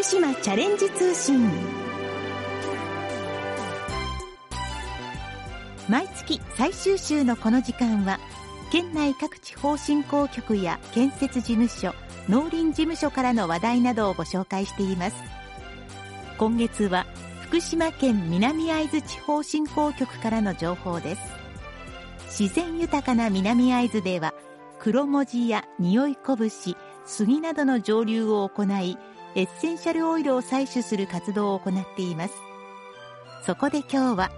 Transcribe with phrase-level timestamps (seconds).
[0.00, 1.46] 福島チャレンジ通信。
[5.90, 8.18] 毎月最終週のこの時間は
[8.72, 11.94] 県内各地方振興局や建設事務所
[12.30, 15.16] 農林事務所からの話題などをご紹介しています。
[16.38, 17.04] 今月は
[17.42, 21.20] 福島県南会津地方振興局からの情報です。
[22.40, 24.32] 自然豊かな南会津では
[24.78, 26.74] 黒文字や匂いこぶし
[27.04, 28.96] 杉などの蒸留を行い
[29.34, 32.34] エッセンシャルオイルを採取する活動を行っています。
[33.44, 34.30] そこで今日は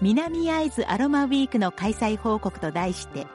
[0.00, 3.26] 南会津アロマウィークの開催報告と題して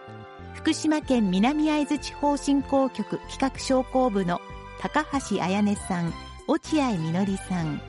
[0.53, 4.39] 福島県南会津地方振興局企画商工部の
[4.79, 6.13] 高橋彩音さん
[6.47, 7.81] 落合みのりさん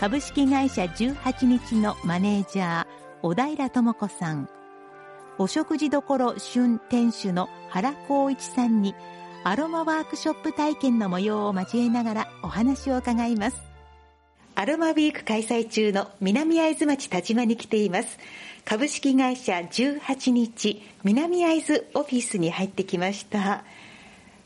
[0.00, 2.86] 株式会社18日のマネージャー
[3.22, 4.48] 小平智子さん
[5.38, 8.94] お食事処春店主の原光一さんに
[9.44, 13.56] アロマワークショップ体験の模様を交えながらお話を伺います。
[14.54, 18.18] アロマウィーク開催中の南会津町田島に来ています。
[18.64, 23.64] 株式会社18日南会津オフィスに入ってきました。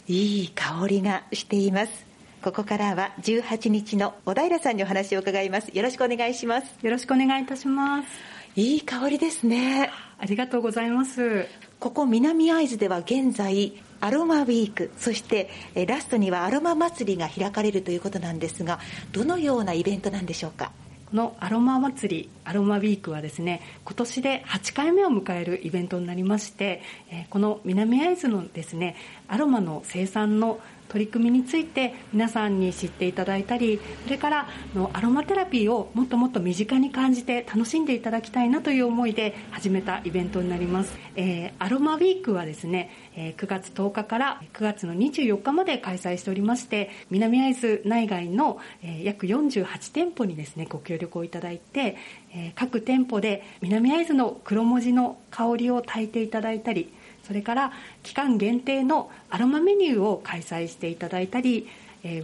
[0.07, 2.05] いい香りがしています。
[2.43, 5.71] ここからは18日の小平さんにお話を伺います。
[5.73, 6.67] よろしくお願いします。
[6.83, 8.09] よろしくお願いいたします。
[8.57, 9.91] いい香りですね。
[10.19, 11.47] ありがとうございます。
[11.81, 15.49] ここ南会津では現在アロマウィークそして
[15.87, 18.81] ラストにはアロマ祭りが開かれるということなんですが
[19.13, 20.73] どのようなイベントなんでしょうか？
[21.11, 26.83] このアロマ祭りアロマウィークはですね今年で8回目を迎えるイベントになりまして
[27.29, 28.97] この南会津のですね
[29.29, 30.59] アロマの生産の
[30.93, 51.97] 取り組みについて皆さんに知っていただいたりそれからのアロマテラピーをもっともっと身近に感じて楽しんでいただきたいなという思いで始めたイベントになります、えー、アロマウィークはですね、え9月10日から9月の24日まで開催しておりまして南会津内外の、え約48店舗にですねご協力をいただいて、
[52.35, 56.93] え各店舗で南会津の黒文字の香りを炊いていただいたり
[57.25, 57.73] それから
[58.03, 61.69] 期間限定のアロマメニューを開催していただいたり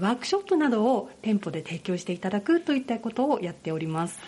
[0.00, 4.18] ワークショップなどを店舗で提供していただくといったことをやっております。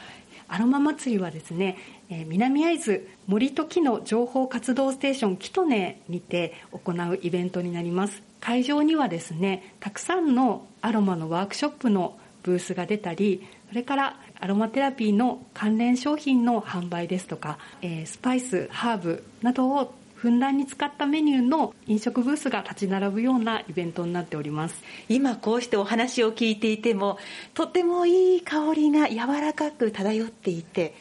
[0.53, 1.77] アロマ祭りはですね
[2.09, 8.23] 南会津森と木の情報活動ステーションキトネにて行うイベントになります。
[8.41, 17.59] 会場にはですねたくさんのアロマのワークショップのブースが出たりそれからアロマテラピーの関連商品の販売ですとか
[18.07, 24.83] スパイスハーブなどをふんだんに使ったメニューの飲食ブースが立ち並ぶようなイベントになっております。
[25.09, 27.17] 今こうしてお話を聞いていても
[27.55, 30.95] とてもいい香りが柔らかく漂っていて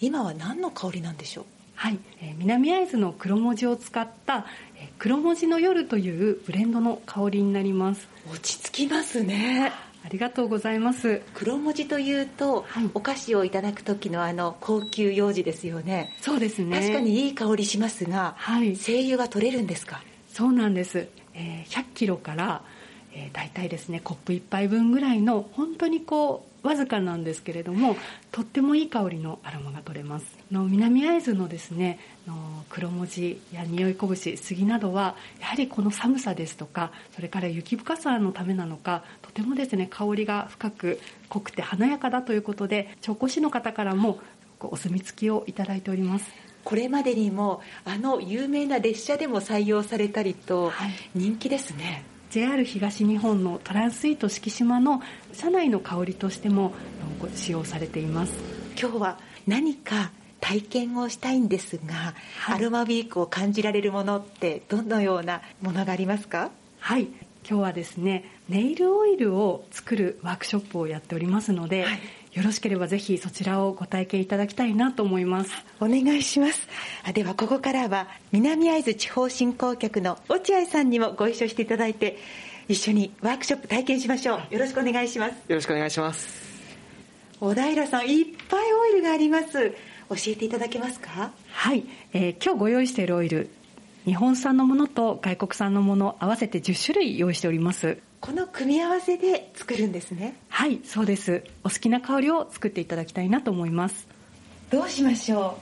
[0.00, 1.44] 今は何の香りなんでしょう？
[1.74, 8.08] はい、えー、南会津の黒文字を使った、えー、黒文字の夜というブレンドの香りになります。
[8.30, 9.72] 落ち着きますね
[10.04, 11.22] ありがとうございます。
[11.32, 16.14] 黒文字というと、はい、お菓子をいただく時のあの高級幼児ですよね。
[16.20, 16.78] そうですね。
[16.78, 20.02] 確かにいい香りしますが、はい、精油が取れるんですか？
[20.28, 22.62] そうなんです、えー、100キロから、
[23.14, 27.96] えー、大体ですねコップ1杯分ぐらいの本当にこうわずかなんですけれども
[28.32, 44.20] とってもいい香りのアロマが取れますの南会津のですねの黒文字や匂いこぶし杉などはやはりこの寒さですとかそれから雪深さのためなのかとてもですね香りが深く濃くて華やかだということで調香師の方からも
[44.60, 46.32] お墨付きをいただいております。
[46.64, 50.72] これまでにもあの有名な列車でも採用されたりと
[51.14, 55.00] 人気ですね、はい JR 東日本のトランスイート四季島の
[55.32, 56.72] 車内の香りとしても
[57.32, 58.34] 使用されています。
[58.76, 60.10] 今日は何か
[60.44, 66.50] 体験をしたいんですが、はい、アロマウィークを感じられるものってどのようなものがありますか？
[66.80, 67.08] はい。
[67.48, 72.00] 今日はですねネイルオイルを作るワークショップをやっておりますので、はい。
[72.34, 75.52] よろしければぜひそちらをご体験いただきたいなと思います。
[75.80, 76.68] お願いします。
[77.14, 82.18] ではここからは南会津地方振興局の落合さんにもご一緒していただいて
[82.68, 84.54] 一緒にワークショップ体験しましょう。
[84.54, 85.32] よろしくお願いします。
[85.48, 86.44] よろしくお願いします。
[87.40, 89.72] 小平さんいっぱいオイルがあります
[90.08, 91.32] 教えていただけますか？
[91.52, 93.50] はい、えー、今日ご用意しているオイル
[94.04, 97.98] 日本産のものと外国産のもの合わせて10種類用意しております。
[98.20, 100.36] この組み合わせで作るんですね。
[100.48, 101.44] はいそうです。
[101.62, 104.06] お好きな香りを作っていただきたいなと思います。
[104.70, 105.58] どうしましょ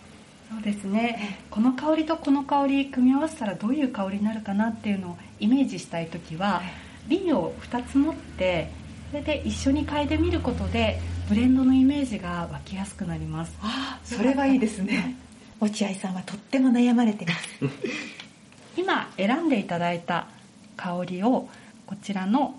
[0.50, 0.54] う？
[0.54, 1.38] そうですね。
[1.50, 6.62] この香りとこの香り組み合わせたらどういう香りになるかなっていうのをイメージしたい時は、
[7.08, 8.70] 瓶を2つ持って
[9.10, 11.00] それで一緒に嗅いでみることで
[11.32, 13.56] ブレンドのイメージが湧きやすくなります。
[13.62, 15.16] あそれがいいですね。
[15.60, 17.48] 落合さんはとっても悩まれてます。
[18.76, 20.26] 今選んでいただいた
[20.76, 21.48] 香りを
[21.86, 22.56] こちらの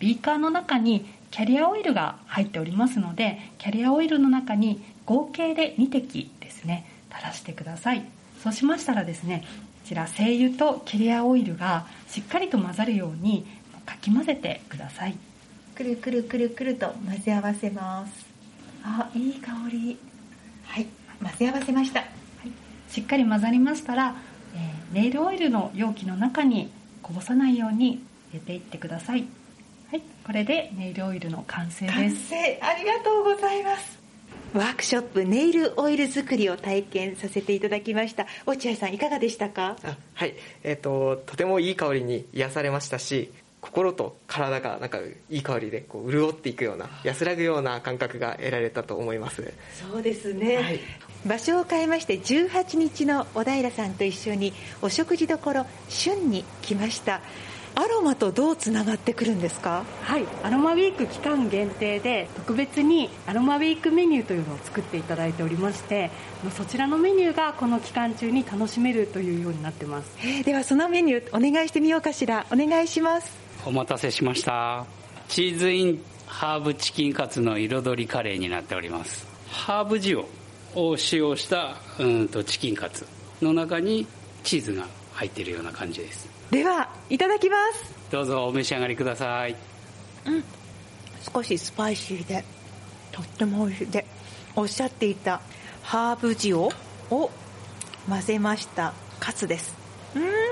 [0.00, 8.02] ビーカーの中にキャリアオイルが入っておりますのでキャリアオイルの中に合計で2滴ですね垂らしてください。
[8.42, 9.44] そうしましたらですね
[9.84, 13.46] こちら精油とキャリアオイルがしっかりと混ざるように
[13.86, 15.16] かき混ぜてください
[15.80, 18.26] くるくるくるくると混ぜ合わせます。
[18.84, 19.96] あいい香り。
[20.66, 20.86] はい
[21.22, 22.06] 混ぜ合わせました、は
[22.44, 24.14] い、しっかり混ざりましたら、
[24.54, 29.26] えー、ネイルオイルの容器の中にこぼさないように入れていってください。
[29.90, 31.98] はいこれでネイルオイルの完成です。
[31.98, 32.60] 完成。
[32.62, 33.98] ありがとうございます。
[34.52, 38.26] ワークショップネイルオイル作りを体験させていただきました。
[38.46, 39.76] 落合さんいかがでしたか？
[40.14, 40.34] はい。
[40.62, 44.98] えっ、ー、ととてもいい香りに癒されましたし心と体がなんか
[45.28, 49.52] いい香りでこう潤っていくような安らぐような感覚が得られたと思います。
[49.90, 50.80] そうですね、はい、
[51.26, 54.52] 場所を変えまして18日の小平さんと一緒に
[54.82, 55.38] お食事処
[55.88, 57.20] 旬に来ました。
[57.76, 59.84] アロマとどうつながってくるんですか？
[60.02, 60.24] はい。
[60.42, 66.10] アロマウィーク期間限定で特別にアロマウィークメニューというのを作っていただいておりまして
[66.56, 72.44] そちらのメニューがこの期間中に楽しめるというようになってます、えー、ではそのメニューお願いしてみようかしら。
[72.50, 74.86] お願いしますお待たせしました。
[75.28, 79.26] チーズインハーブチキンカツの彩りカレーになっております。
[79.48, 80.24] ハーブ塩
[80.74, 83.06] を使用したうんとチキンカツ
[83.42, 84.06] の中に
[84.42, 86.28] チーズが入っているような感じです。
[86.50, 87.94] ではいただきます。
[88.10, 89.56] どうぞお召し上がりください。
[90.26, 90.44] うん。
[91.32, 92.44] 少しスパイシーで
[93.12, 93.90] とっても美味しい。
[93.90, 94.06] で
[94.56, 95.40] おっしゃっていた
[95.82, 97.30] ハーブ塩を
[98.08, 99.74] 混ぜましたカツです。
[100.14, 100.49] うん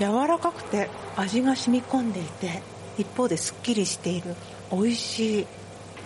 [0.00, 2.62] 柔らかくて味が染み込んでいて
[2.98, 4.34] 一方ですっきりしている
[4.72, 5.46] 美味しい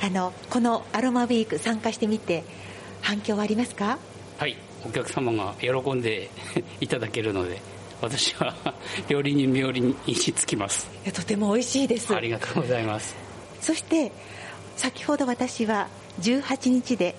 [0.02, 2.44] あのこのアロマウィーク参加してみて
[3.00, 3.98] 反響はありますか？
[4.38, 4.56] はい。
[4.86, 6.28] お客様が喜んで
[6.80, 7.60] いただけるので
[8.02, 8.54] 私は
[9.08, 10.88] 料理人冥利にしつきます。
[11.04, 12.14] いやとても美味しいです。
[12.14, 13.14] ありがとうございます。
[13.62, 14.12] そして
[14.76, 15.88] 先ほど私は
[16.20, 17.14] 18日で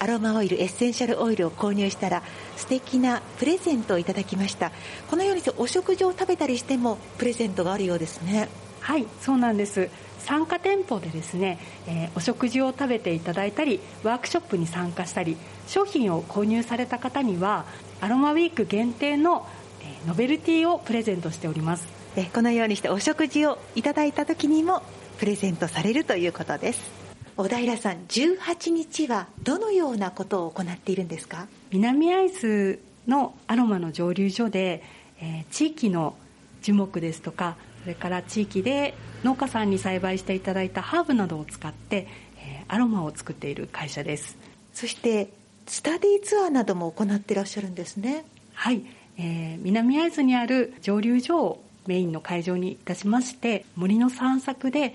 [0.00, 2.22] アロマオイルエッセンシャルオイルを購入したら
[2.56, 4.72] 素敵なプレゼントをいただきました。
[5.10, 8.48] このようにお食事を食べたりしてもプレゼントがあるようですね。
[8.80, 9.90] はいそうなんです。
[10.18, 15.36] 参加店舗でですね、えー、お食事を食べていただいたりワークショップに参加したり
[15.66, 17.66] 商品を購入された方には
[18.00, 19.46] アロマウィーク限定の、
[19.82, 22.00] えー、ノベルティをプレゼントしております。
[22.16, 24.82] えこのようにしてお食事をいただいた時にも
[25.18, 26.99] プレゼントされるということです
[27.40, 31.46] 小平さん18日はどのようなことを行っているんですか？
[31.70, 34.82] 南会津のアロマの蒸留所で、
[35.22, 36.16] えー、地域の
[36.60, 38.92] 樹木ですとかそれから地域で
[39.24, 44.36] 農家さんに栽培していただいたハーブなどを使って、えー、アロマを作っている会社です。
[44.74, 45.30] そして
[45.66, 48.26] スタディツアーなども行っていらっしゃるんですね。
[48.52, 48.84] はい、
[49.16, 54.94] えー、南会津にある蒸留所をメインの会場にいたしまして森の散策で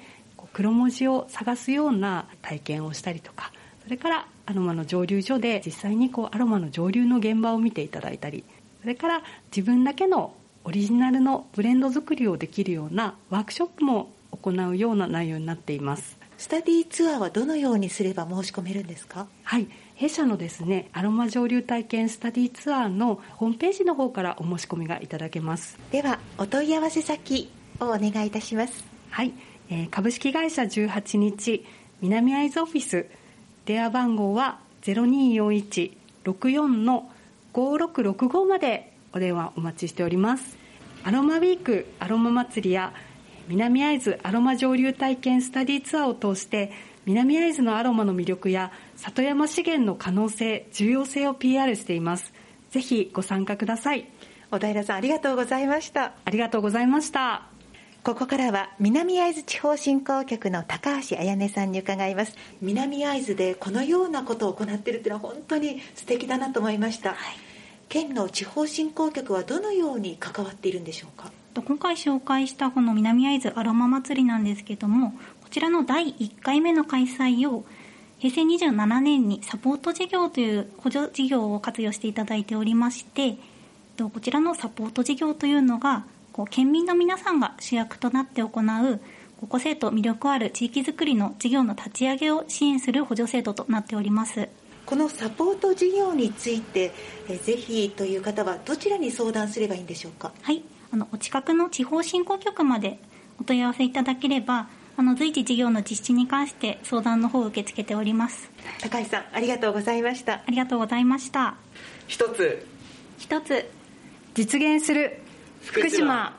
[0.55, 3.51] 黒文字を探すような体験をしたりとか
[3.83, 8.45] それからアロマの蒸留所で実際にこうアロマの蒸留の現場を見ていただいたり
[8.79, 9.21] それから
[9.53, 16.17] 自分だけのオリジナルのブレンド作りをできるようなワークショップも行うような内容になっています。
[16.37, 19.27] スタディツアーはどのようにすれば申し込めるんですか？
[19.43, 19.67] はい。
[19.95, 25.77] 弊社のですねアロマ蒸留体験スタディツアーのホームページの方からお申し込みがいただけます。
[25.91, 28.85] ではお問い合わせ先をお願いいたします。
[29.09, 29.33] はい
[29.69, 31.65] え株式会社18日
[32.01, 33.07] 南会津オフィス。
[33.65, 37.09] 電話番号は0241-64の
[37.53, 38.91] 5665まで。
[39.13, 40.57] お電話お待ちしております。
[41.03, 42.93] アロマウィークアロマ祭りや
[43.47, 46.71] 南会津アロマ蒸留体験スタディツアーを通して
[47.05, 52.33] 南会津のアロマの魅力や里山資源の可能性重要性を PR しています。
[52.71, 54.05] ぜひご参加ください。
[54.51, 56.13] 小平さんありがとうございました。
[56.25, 57.54] ありがとうございました
[58.05, 62.35] ここからは南会津地方振興局の高橋彩音さんに伺います。
[62.61, 67.17] 南会津でこのようなことを行っているというのは本当に素敵だなと思いました、はい、
[67.89, 71.31] 県の地方振興局はどのように関わっているんでしょうか？
[71.55, 77.65] 今回紹介したこの南会津アロマ祭りなんですけどもこちらの第1回目の開催を
[78.19, 83.37] 平成27年にサポート事業という補助事業を活用していただいておりまして
[83.97, 88.99] こちらのサポート事業というのがこう県民の皆さんが主役となって行う
[89.47, 94.49] 個性と魅力ある地域づくりの事業の立ち上げを支援する補助制度となっております。
[94.85, 96.91] このサポート事業について
[97.29, 100.33] えぜひという方はどちらに相談すればいいんでしょうか？
[100.41, 100.61] はい。
[100.91, 102.99] あのお近くの地方振興局まで
[103.39, 108.49] お問い合わせいただければあの随時事業の実施に関して相談の方を受け付けております。
[108.81, 110.33] 高橋さんありがとうございました。
[110.33, 111.55] ありがとうございました。
[112.07, 112.67] 一つ。
[113.19, 113.69] 一つ。
[114.33, 115.21] 実現する
[115.65, 116.31] 福島。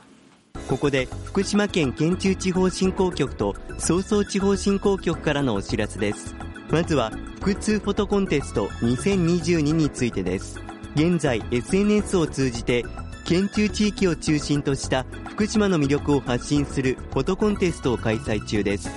[0.69, 6.33] ここで福島県県中地方振興局と総総地方振興局からのお知らせです。
[6.71, 10.59] まずは腹痛フォトコンテスト2022についてです。
[10.95, 12.85] 現在 SNS を通じて
[13.25, 18.89] 県中地域を中心とした福島の魅力を発信するフォトコンテストを開催中です。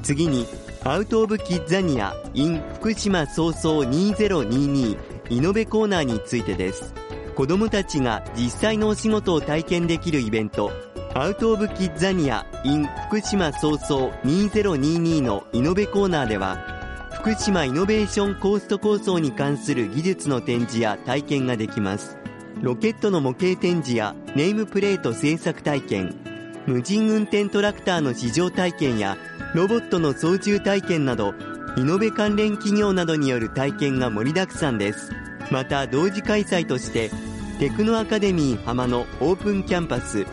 [0.07, 0.47] 次に
[0.85, 4.97] アウト・オブ・キッザニア in 福島早々2022
[5.29, 6.93] イノベコーナーについてです。
[7.35, 10.71] 子どもたちが実際のお仕事を体験できるイベント
[11.13, 22.17] アウト・オブ・キッザニア in 福島早々2022のイノベコーナーでは福島イノベーションコースト構想に関する技術の展示や体験ができます。
[22.61, 26.26] ロケットの模型展示やネームプレート製作体験
[26.67, 29.17] 無人運転トラクターの試乗体験や
[29.55, 31.33] ロボットの操縦体験など
[31.77, 35.13] イノベ関連企業などによる体験が盛りだくさんです。
[35.49, 37.09] また同時開催として
[37.57, 40.25] テクノアカデミー浜のオープンキャンパス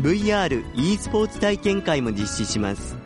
[0.00, 2.96] VR e スポーツ体験会も実施します。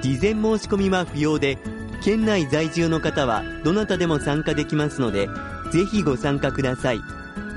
[0.00, 1.58] 事前申し込みは不要で
[2.04, 5.26] 県内在住の方はどなたでも参加できますので
[5.72, 7.00] ぜひご参加ください。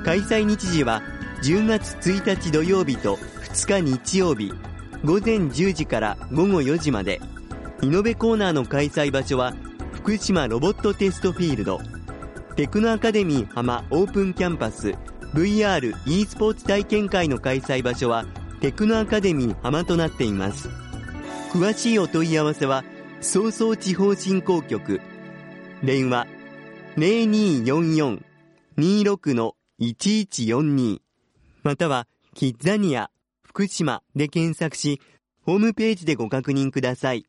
[0.04, 1.04] 開催日時は
[1.44, 4.54] 10月1日土曜日と2日日曜日
[5.04, 7.20] 午前10時から午後4時まで
[7.82, 9.54] イノベコーナーの開催場所は
[9.94, 11.80] 福島ロボットテストフィールド。
[12.56, 14.96] テクノアカデミー浜オープンキャンパス
[15.34, 18.26] VR e スポーツ体験会の開催場所は
[18.60, 20.70] テクノアカデミー浜となっています。
[21.54, 22.84] 詳しいお問い合わせは
[23.22, 25.00] 総総地方振興局
[25.84, 26.28] 電話
[28.78, 31.00] 0244-26-1142
[31.64, 33.10] またはキッザニア
[33.50, 35.02] 福島で検索し
[35.44, 37.26] ホームページでご確認ください。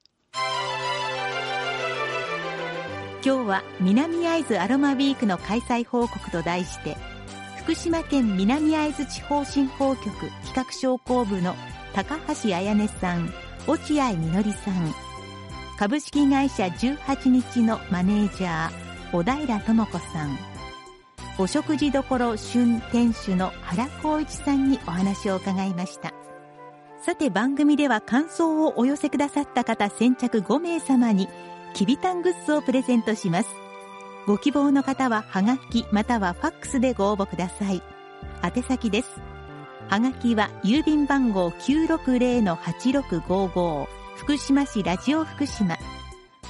[3.24, 6.96] 今日は南会津アロマウィークの開催報告と題して
[7.62, 11.54] 福島県南会津地方振興局企画商工部の
[11.94, 13.32] 高橋彩音さん
[13.66, 14.94] 落合みのりさん
[15.78, 18.70] 株式会社18日のマネージャー
[19.12, 20.59] 小平智子さん。
[21.40, 22.02] お食事処
[22.36, 26.12] 旬店主の原光一さんにお話を伺いました。
[27.00, 31.30] さて番組では感想をお寄せくださった方先着5名様に
[31.72, 33.48] きびたんグッズをプレゼントします。
[34.26, 37.82] ご希望の方はハガキまたはファックスでご応募ください。
[38.44, 39.08] 宛先です。
[39.88, 45.76] はがきは郵便番号960-8655福島市ラジオ福島。
[45.76, 45.82] フ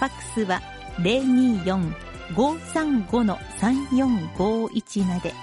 [0.01, 0.61] ァックスは
[0.99, 5.35] 024 535-3451まで。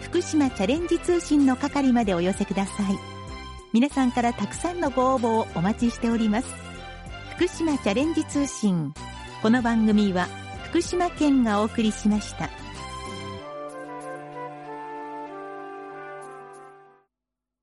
[0.00, 2.98] 福島チャレンジ通信の係までお寄せください。
[3.72, 6.48] 皆さんからたくさんのご応募をお待ちしております。
[7.36, 8.94] 福島チャレンジ通信。
[9.42, 10.26] この番組は
[10.64, 12.48] 福島県がお送りしました。